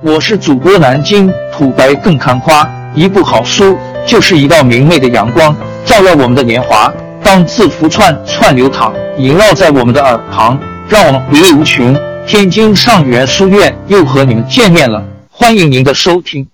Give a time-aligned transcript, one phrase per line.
[0.00, 2.64] 我是主播南京土白更看花，
[2.94, 6.92] 一部好书就是一道明媚的阳光，照耀我们的年华。
[7.24, 10.56] 当字符串串流淌，萦绕在我们的耳旁，
[10.88, 11.98] 让我们回味无穷。
[12.28, 16.48] 天津上元书院又和你们见面了，欢迎您的收听。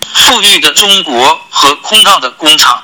[0.00, 2.78] 富裕的中国和空荡的工厂，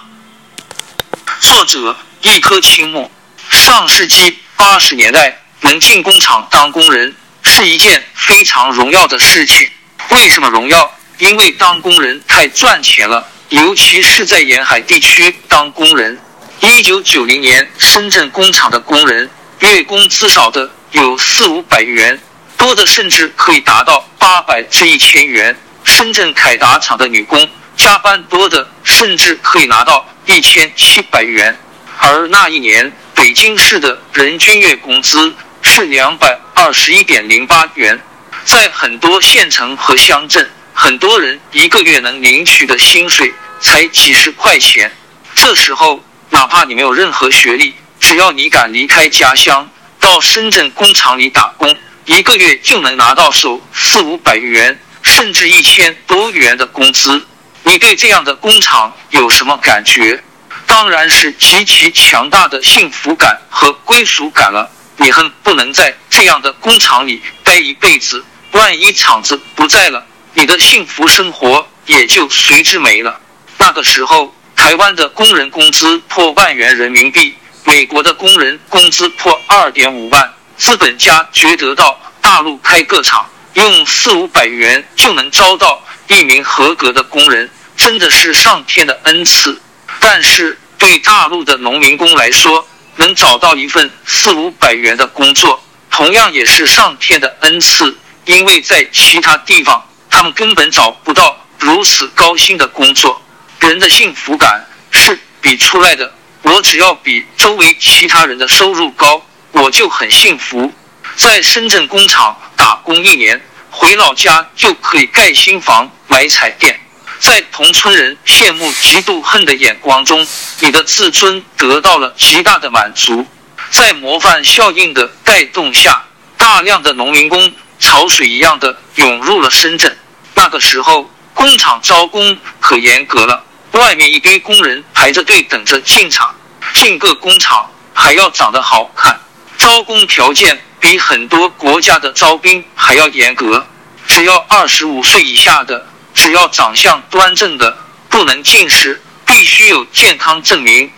[1.38, 3.08] 作者一颗青木。
[3.48, 7.14] 上世纪八十年代，能进工厂当工人。
[7.42, 9.68] 是一件非常荣耀的事情。
[10.10, 10.92] 为什么荣耀？
[11.18, 16.18] 因为当工人太赚钱了，尤其是在沿海地区当工人。
[16.60, 19.28] 一九九零年，深圳工厂的工人
[19.60, 22.18] 月工资少的有四五百元，
[22.56, 25.56] 多的甚至可以达到八百至一千元。
[25.84, 31.56] 深圳凯达厂的女工加班多的甚至可以拿到一千七百元。
[31.98, 36.38] 而那一年，北京市的人均月工资是两百。
[36.52, 37.98] 二十一点零八元，
[38.44, 44.92] 在很多县城和乡镇，很多人一个月能领取的薪水才几十块钱。
[45.34, 49.66] 这时候，哪怕你没有任何学历，只要你敢离开家乡
[49.98, 57.24] 到深圳工厂里打工，一个月就能拿到手四五百元，甚至一千多元的工资。
[57.62, 60.22] 你对这样的工厂有什么感觉？
[60.66, 64.70] 当然是极其强大的幸福感和归属感了。
[65.02, 73.18] 你恨不能在这样的工厂里待一辈子，万一厂子不在了，你的幸福生活也就随之没了。
[73.56, 77.34] 那个时候，台湾的工人工资破万元人民币，
[77.64, 89.58] 美国的工人工资破二点五万，资本家觉得到大陆开个厂，用四五百元就能招到一名合格的工人，真的是上天的恩赐。
[89.98, 103.20] 但是对大陆的农民工来说，能找到一份四五百元的工作，同样也是上天的恩赐，因为在其他地方，他们根本找不到如此高薪的工作。
[103.60, 110.72] 人的幸福感是比出来的，我只要比周围其他人的收入高，我就很幸福。
[111.16, 113.40] 在深圳工厂打工一年，
[113.70, 116.79] 回老家就可以盖新房、买彩电。
[117.20, 120.26] 在同村人羡慕、嫉妒、恨的眼光中，
[120.60, 123.26] 你的自尊得到了极大的满足。
[123.70, 126.02] 在模范效应的带动下，
[126.38, 129.96] 大量的农民工潮水一样的涌入了深圳。
[130.34, 136.34] 那个时候，工厂招工可严格了，外面一堆工人排着队等着进厂。
[136.72, 139.20] 进个工厂还要长得好看，
[139.58, 143.66] 招工条件比很多国家的招兵还要严格，
[144.06, 145.86] 只要二十五岁以下的。
[146.22, 147.78] 只要长相端正的
[148.10, 150.92] 不能近视，必须有健康证明，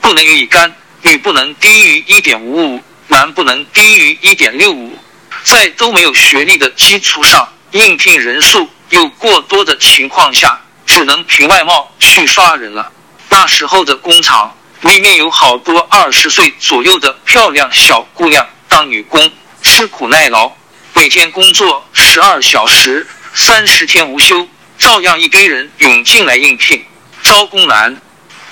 [0.00, 0.72] 不能有乙肝，
[1.02, 4.96] 女不能低于一点五五，男不能低于一点六五。
[5.42, 12.92] 在都没有学历的基础上，应聘人数又过多的情况下，只能凭外貌去刷人了。
[13.28, 19.28] 那时候的工厂里面有好多二十岁左右的漂亮小姑娘当女工，
[19.60, 20.52] 吃苦耐劳，
[20.94, 24.48] 每天工作十二小时，三十天无休。
[24.78, 26.84] 照样一堆人涌进来应聘，
[27.22, 28.00] 招工难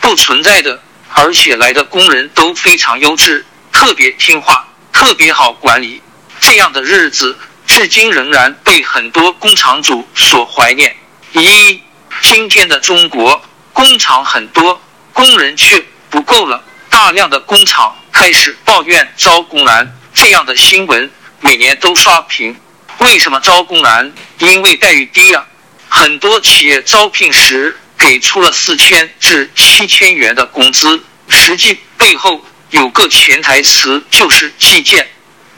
[0.00, 0.82] 不存在的，
[1.14, 6.03] 而且来的工人都非常优质，特别听话，特别好管理。
[6.41, 10.94] 这样的日子至今仍然被很多工厂主所怀念。
[11.32, 11.81] 一，
[12.22, 13.41] 今天的中国
[13.72, 14.81] 工厂很多，
[15.12, 21.08] 工人却不够了，大量的工厂开始抱怨招工难，这样的新闻
[21.41, 22.54] 每年都刷屏。
[22.98, 24.12] 为什么招工难？
[24.38, 25.47] 因为待遇低啊。
[25.89, 35.09] 很多企业招聘时给出了四千至七千元的工资，实际背后有个潜台词，就是计件，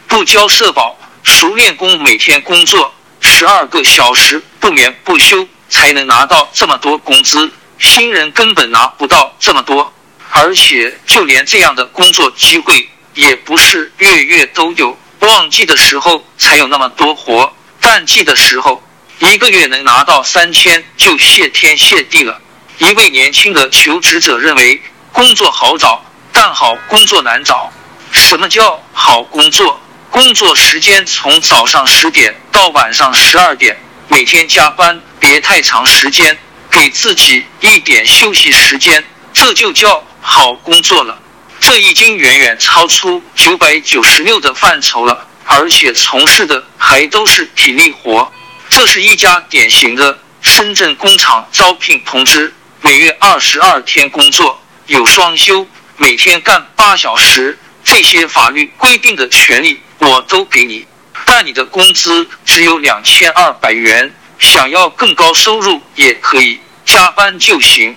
[0.06, 9.92] 不交社保，熟练工每天工作十二个小时不眠不休才能拿到这么多工资，新人根本拿不到这么多，
[10.30, 18.82] 而且就连这样的工作机会也不是月月都有，旺季的时候才有那么多活，淡季的时候。
[19.20, 22.40] 一个月能拿到三千就谢天谢地了。
[22.78, 24.80] 一位年轻的求职者认为
[25.12, 27.72] 工作好找，但好工作难找。
[28.12, 29.80] 什么叫好工作？
[30.10, 33.76] 工作时间从早上十点到晚上十二点，
[34.08, 36.38] 每天加班别太长时间，
[36.70, 39.04] 给自己一点休息时间，
[39.34, 41.20] 这就叫好工作了。
[41.60, 48.32] 这已经远远超出九百九十六的范畴了，而且从事的还都是体力活。
[48.70, 55.66] 这是一家典型的深圳工厂招聘通知，每月二十二天工作，有双休，
[55.96, 60.86] 每天干八小时，这些法律规定的权利我都给你。
[61.24, 67.96] 但你的工资只有两千二百元，想要更高收入也可以加班就行。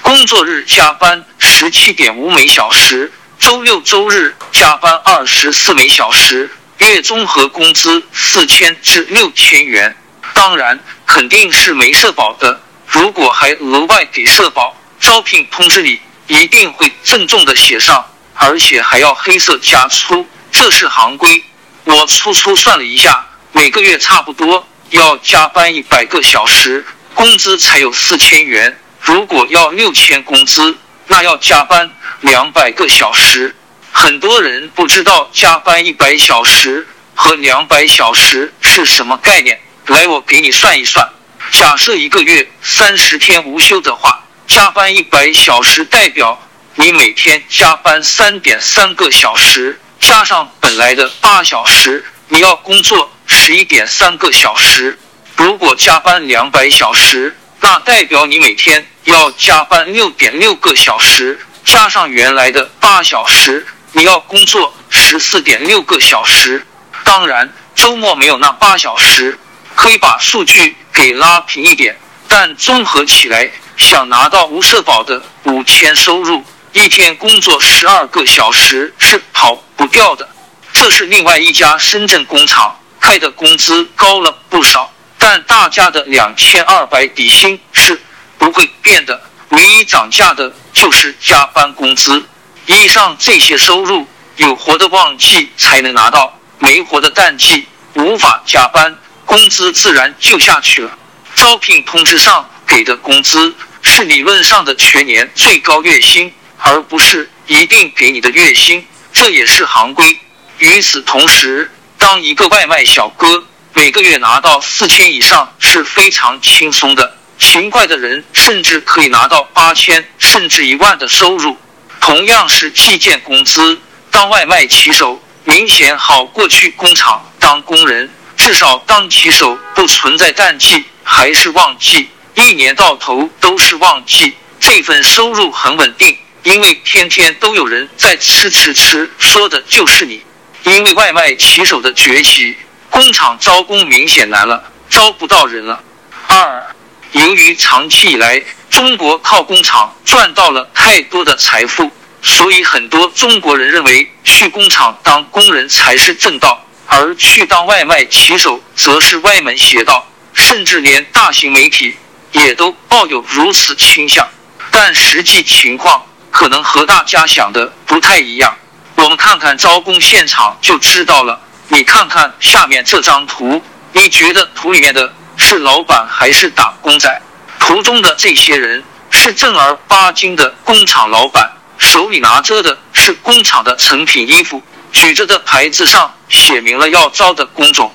[0.00, 9.94] 工作日加班十七点五每小时，周六周日加班二十四每小时，月综合工资四千至六千元。
[10.34, 12.60] 当然，肯定是没社保的。
[12.86, 21.42] 如果还额外给社保，招聘通知里一定会郑重的写上，而且还要黑色加粗，这是行规。
[21.84, 28.78] 我粗粗算了一下，每个月差不多要加班一百个小时，工资才有四千元。
[29.00, 30.76] 如果要六千工资，
[31.08, 31.90] 那要加班
[32.20, 33.54] 两百个小时。
[33.90, 39.60] 很多人不知道加班一百小时和两百小时是什么概念。
[39.86, 41.08] 来，我给你算一算。
[41.50, 46.40] 假设一个月三十天无休的话，加班一百小时代表
[46.76, 49.78] 你每天加班三点三个小时。
[49.98, 54.98] 加上本来的八小时，你要工作十一点三个小时。
[55.36, 61.38] 如果加班两百小时，那代表你每天要加班六点六个小时。
[61.64, 66.66] 加上原来的八小时，你要工作十四点六个小时。
[67.04, 69.38] 当然，周末没有那八小时，
[69.74, 71.96] 可以把数据给拉平一点。
[72.28, 76.44] 但综合起来，想拿到无社保的五千收入。
[76.72, 80.26] 一天工作十二个小时是跑不掉的。
[80.72, 88.00] 这是另外一家深圳工厂开的工资高了不少，但大家的两千二百底薪是
[88.38, 89.20] 不会变的，
[89.50, 92.24] 唯一涨价的就是加班工资。
[92.64, 98.96] 以上这些收入，有活的旺季才能拿到，没活的淡季无法加班，
[99.32, 100.98] 工资自然就下去了。
[101.34, 106.30] 招聘通知上给的工资是理论上的全年最高月薪。
[106.64, 110.16] 而不是一定给你的月薪，这也是行规。
[110.58, 111.68] 与此同时，
[111.98, 121.56] 当一个外卖小哥每个月拿到四千以上是非常轻松的，勤快的人甚至可以拿到八千甚至一万的收入。
[122.00, 123.80] 同样是计件工资，
[124.12, 128.08] 当外卖骑手明显好过去工厂当工人，
[128.42, 136.18] 至少当骑手不存在淡季还是旺季，一年到头都是旺季，这份收入很稳定。
[136.42, 140.20] 因为天天都有人在吃吃吃，说的就是你。
[140.64, 142.56] 因为外卖骑手的崛起，
[142.90, 145.80] 工厂招工明显难了，招不到人了。
[146.26, 146.66] 二，
[147.12, 151.88] 由于长期以来中国靠工厂赚到了太多的财富，
[152.20, 156.61] 所以很多中国人认为去工厂当工人才是正道，
[156.94, 161.96] 而去当外卖骑手则是歪门邪道，甚至连大型媒体
[162.32, 164.28] 也都抱有如此倾向。
[164.70, 166.02] 但实际情况。
[166.34, 168.56] 可能和大家想的不太一样，
[168.94, 171.38] 我们看看招工现场就知道了。
[171.68, 173.62] 你看看下面这张图，
[173.92, 177.20] 你觉得图里面的是老板还是打工仔？
[177.60, 184.62] 图中的这些人是正儿八经的工厂老板，手里拿着的是工厂的成品衣服，
[184.92, 187.92] 举着的牌子上写明了要招的工种。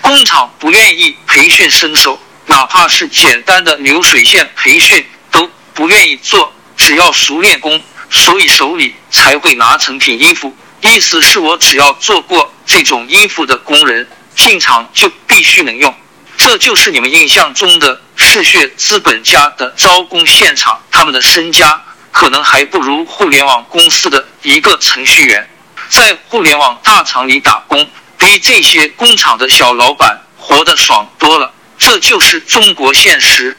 [0.00, 6.52] 工厂不愿意培训新手，哪怕是简单的流水线培训都不愿意做。
[6.76, 7.80] 只要熟练工，
[8.10, 10.54] 所以手里才会拿成品衣服。
[10.82, 14.06] 意思是我只要做过这种衣服的工人，
[14.36, 15.94] 进厂就必须能用。
[16.36, 21.82] 这就是你们印象中的嗜血资本家的招工现场，他们的身家
[22.12, 25.48] 可能还不如互联网公司的一个程序员。
[25.94, 31.52] 在互联网大厂里打工，比这些工厂的小老板活得爽多了。
[31.78, 33.56] 这就是中国现实。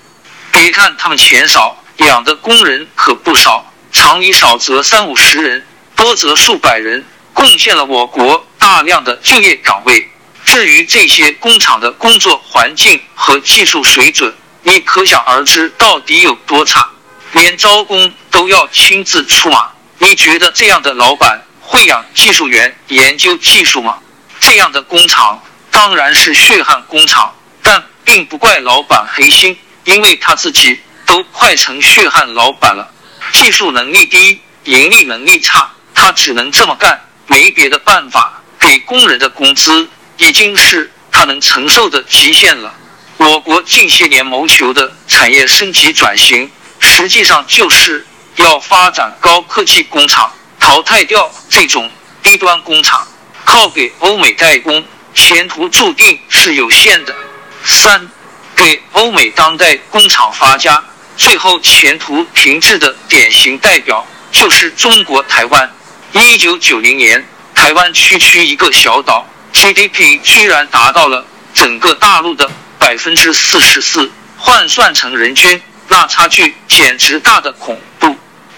[0.51, 1.81] 别看他们钱少。
[1.99, 5.65] 养的工人可不少，厂里少则三五十人，
[5.95, 10.11] 多则数百人，贡献了我国大量的就业岗位。
[10.43, 16.85] 至于这些工厂的工作环境和技术水准，你可想而知到底有多差，
[17.31, 19.69] 连招工都要亲自出马。
[19.99, 23.99] 你觉得这样的老板会养技术员研究技术吗？
[24.39, 30.79] 这样的工厂当然是血汗工厂，但并不怪老板黑心，因为他自己。
[31.07, 32.91] 都快成血汗老板了，
[33.31, 38.41] 技术能力低，盈利能力差，他只能这么干，没别的办法。
[38.59, 42.73] 给工人的工资已经是他能承受的极限了。
[43.17, 48.03] 我国近些年谋求的产业升级转型，实际上就是
[48.37, 50.33] 要发展高科技工厂，
[50.65, 51.91] 淘汰掉这种
[52.23, 53.07] 低端工厂。
[53.43, 57.15] 靠给欧美代工，前途注定是有限的。
[57.63, 58.09] 三，
[58.55, 60.83] 给欧美当代工厂发家。
[61.15, 65.71] 最后前途停滞的典型代表就是中国台湾。
[66.13, 78.17] 一九九零年，台湾区区一个小岛，GDP 居然达到了整个大陆的百分之四十四，换算成人均，那差距简直大的恐怖。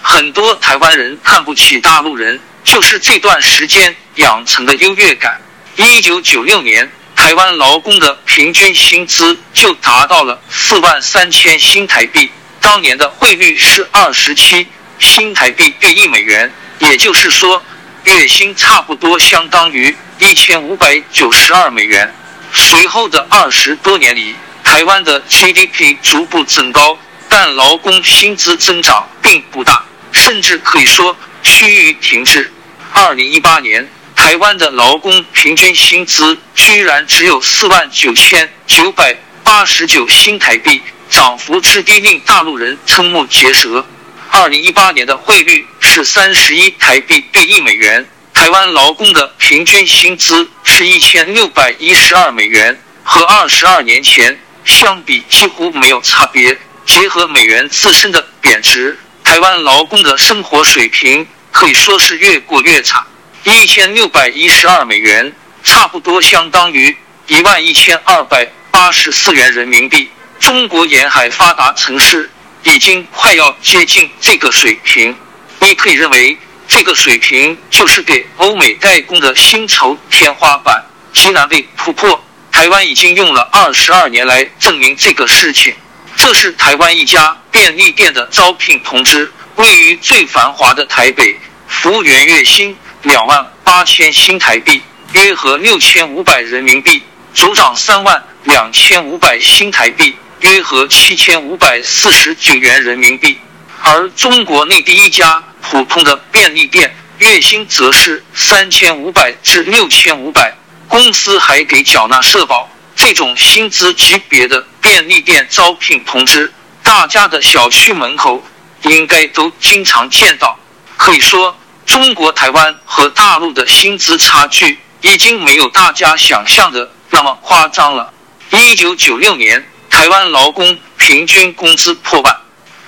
[0.09, 5.41] 很多台湾人看不起大陆人，就是这段时间养成的优越感。
[5.75, 14.65] 一九九六年，台湾劳工的平均薪资就达到了四万三千新台币，当年的汇率是二十七
[14.97, 16.49] 新台币兑一美元，
[16.79, 17.61] 也就是说，
[18.05, 22.15] 月薪差不多相当于一千五百九十二美元。
[22.53, 24.33] 随后的二十多年里，
[24.63, 26.97] 台湾的 GDP 逐步增高，
[27.27, 29.83] 但劳工薪资增长并不大。
[30.11, 32.51] 甚至可以说趋于停滞。
[32.93, 43.85] 二零一八年，台湾的劳工平均薪资居然只有四万九千九百八十九新台币，涨幅之低令大陆人瞠目结舌。
[44.29, 56.57] 二零一八年的汇率是三十一台币兑一美元，台湾劳工的平均薪资是一千六百一十二美元，和二十二年前相比几乎没有差别。
[56.85, 58.97] 结合美元自身的贬值。
[59.37, 63.05] 台湾劳工的生活水平可以说是越过越差，
[63.43, 65.31] 一千六百一十二美元，
[65.63, 70.09] 差不多相当于一万一千二百八十四元人民币。
[70.39, 72.27] 中国沿海发达城市
[72.63, 75.15] 已经快要接近这个水平，
[75.59, 76.35] 你可以认为
[76.67, 82.19] 这个水平就是给欧美代工的薪酬天花板，极难被突破。
[82.51, 85.75] 台湾已经用了二十二年来证明这个事情。
[86.17, 94.81] 这是台湾一家便利店的招聘通知，位于最繁华的台北，服务员月薪两万八千新台币，
[95.13, 97.03] 约合六千五百人民币；
[97.35, 103.39] 组长三万两千五百新台币，约合七千五百四十九元人民币。
[103.83, 110.53] 而中国内第一家普通的便利店，月薪则是三千五百至六千五百，
[110.87, 112.67] 公司还给缴纳社保。
[112.97, 116.51] 这种薪资级别的便利店招聘通知，
[116.81, 118.43] 大家的小区门口
[118.81, 120.59] 应该都经常见到。
[120.97, 128.11] 可以说，中国台湾和大陆的薪资差距已经没有大家想象的那么夸张了。
[128.49, 132.35] 一九九六年，台湾劳工平均工资破万，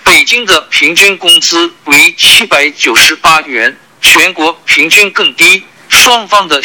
[0.03, 5.63] 北京的平均工资为七百九十八元，全国平均更低。
[5.87, 6.59] 双方的。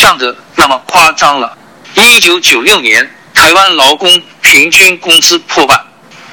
[0.00, 1.58] 像的那么夸张了。
[1.94, 5.78] 一九九六年，台湾劳工平均工资破万，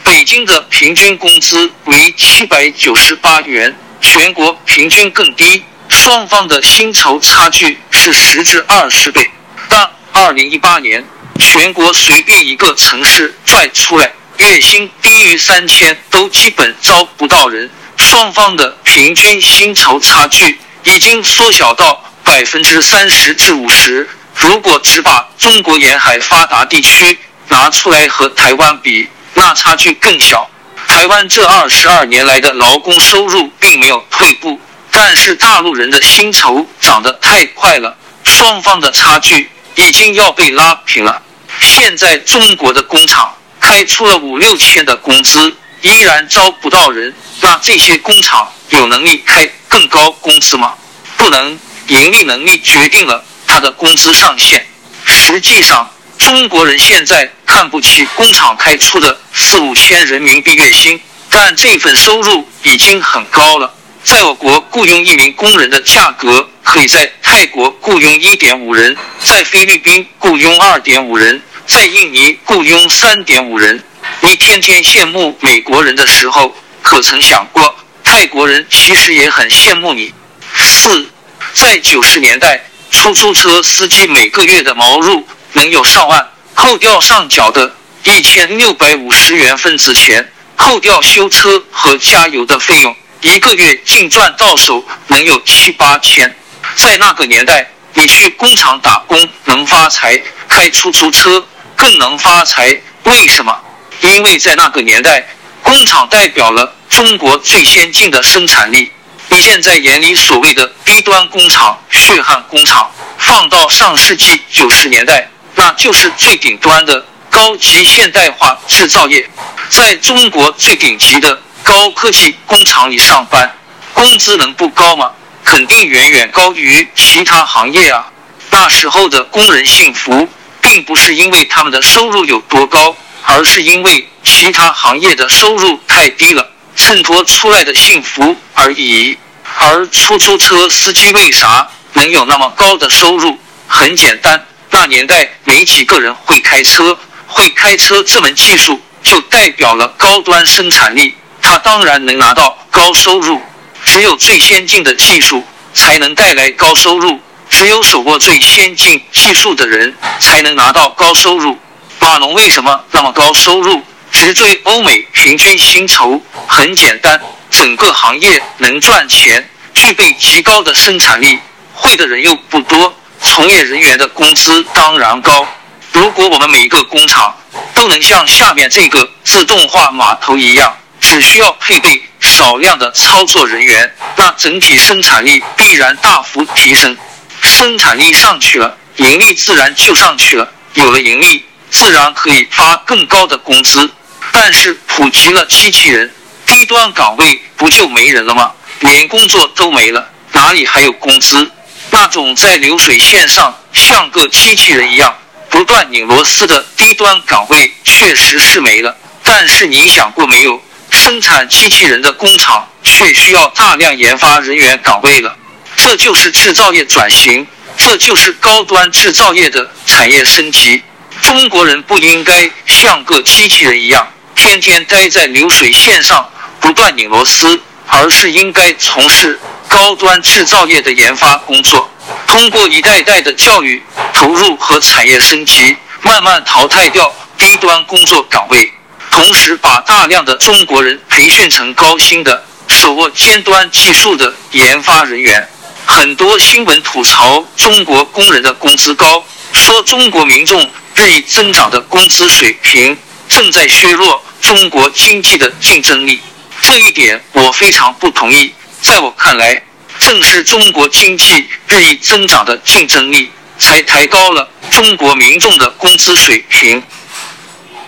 [0.05, 9.29] 北京的平均工资为七百九十八元，全国平均更低，双方的薪酬差距是十至二十倍。
[9.67, 11.03] 但二零一八年，
[11.38, 22.01] 全国随便一个城市拽出来，月薪低于三千都基本招不到人，双方的平均薪酬差距已经缩小到。
[22.27, 24.05] 百分之三十至五十，
[24.36, 27.17] 如果只把中国沿海发达地区
[27.48, 30.48] 拿出来和台湾比，那差距更小。
[30.86, 34.60] 台湾这二十二年来的劳工收入并没有退步，
[34.91, 41.22] 但是大陆人的薪酬涨得太快了，双方的差距已经要被拉平了。
[41.62, 50.74] 现在中国的工厂开出了五六千的工资，依然招不到人，那这些工厂有能力开更高工资吗？
[51.15, 51.57] 不能。
[51.88, 54.65] 盈利能力决定了他的工资上限。
[55.06, 63.74] 实际上，中国人现在看不起工厂开出的四五千人民币月薪，但这份收入已经很高了。
[64.03, 73.82] 在我国雇佣一名工人的价格，可以在泰国雇佣一点五人，在菲律宾雇佣二点五人，在印尼雇佣三点五人。
[74.22, 80.13] 你天天羡慕美国人的时候，可曾想过泰国人其实也很羡慕你？
[80.56, 81.10] 四。
[81.54, 96.36] 在九十年代，出租车司机每个月的毛入能有上万，扣掉上缴的一千六百五十元份子钱，扣掉修车和加油的费用，一个月净赚到手能有七八千。
[96.75, 101.44] 在那个年代，你去工厂打工能发财，开出租车
[101.75, 102.80] 更能发财。
[103.04, 103.58] 为什么？
[104.01, 105.27] 因为在那个年代，
[105.63, 108.92] 工厂代表了中国最先进的生产力。
[109.29, 119.29] 你现在眼里所谓的低端工厂、血汗工厂，放到上世纪九十年代，那就是最顶端的高级现代化制造业。
[119.69, 123.53] 在中国最顶级的高科技工厂里上班，
[123.93, 125.12] 工资能不高吗？
[125.43, 128.05] 肯定远远高于其他行业啊！
[128.50, 130.27] 那时候的工人幸福，
[130.62, 136.50] 并不是因为他们的收入有多高，而是因为其他行业的收入太低了。
[136.77, 139.17] 衬托出来的幸福而已，
[139.60, 143.38] 而出租车司机为啥能有那么高的收入？
[143.67, 153.41] 很简单，那年代没几个人会开车，会开车这门技术就代表了高端生产力，他当然能拿到高收入。
[153.84, 155.43] 只有最先进的技术
[155.74, 157.19] 才能带来高收入，
[157.50, 161.57] 只有手握最先进技术的人才能拿到高收入。
[162.00, 163.81] 马农为什么那么高收入？
[164.11, 166.21] 直追欧美平均薪酬？
[166.47, 171.37] 很简单，整个行业能赚钱，具备极高的生产力，
[171.73, 175.47] 会的人又不多，从业人员的工资当然高。
[175.91, 177.35] 如果我们每个工厂
[177.73, 186.95] 都能像下面这个自动化码头一样，只需要配备少量的操作人员，那整体生产力必然大幅提升。
[187.41, 190.51] 生产力上去了，盈利自然就上去了。
[190.73, 193.89] 有了盈利，自然可以发更高的工资。
[194.31, 196.12] 但是普及了机器人，
[196.46, 198.51] 低端岗位不就没人了吗？
[198.81, 201.50] 连工作都没了，哪里还有工资？
[201.89, 205.15] 那种在流水线上像个机器人一样
[205.50, 208.96] 不断拧螺丝的低端岗位确实是没了。
[209.24, 215.36] 但是你想过没有，生产机器人的工厂却需要大量研发人员岗位了。
[215.75, 217.46] 这就是制造业转型，
[217.77, 220.81] 这就是高端制造业的产业升级。
[221.22, 224.07] 中国人不应该像个机器人一样。
[224.38, 231.89] 天天待在流水线上不断拧螺丝，而是应该从事高端制造业的研发工作。
[232.27, 233.82] 通过一代代的教育
[234.13, 238.72] 投入和产业升级，慢慢淘汰掉低端工作岗位，
[239.10, 245.46] 同时把大量的中国人培训成高薪的、手握尖端技术的研发人员。
[245.86, 252.96] 很多新闻吐槽中国工人的工资高，说中国民众日益增长的工资水平
[253.27, 254.24] 正在削弱。
[254.41, 256.20] 中国经济的竞争力，
[256.62, 258.53] 这一点我非常不同意。
[258.82, 259.62] 在我看来，
[260.00, 266.82] 正是中国经济日益增长的竞争力，才抬高了中国民众的工资水平。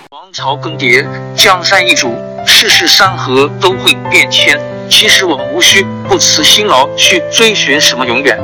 [0.10, 4.60] 王朝更迭，江山易主，世事山河都会变迁。
[4.90, 8.38] 其实我们无需不辞辛劳去追寻什么永远，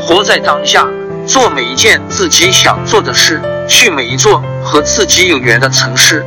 [0.00, 0.86] 活在当下，
[1.26, 6.26] 做每一件自己想做的事，去每一座和自己有缘的城市。